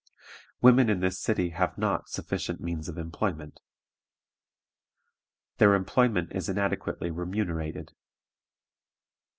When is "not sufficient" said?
1.77-2.59